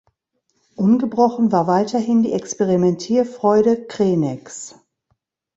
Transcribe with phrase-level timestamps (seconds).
[0.77, 4.79] Ungebrochen war weiterhin die Experimentierfreude Kreneks.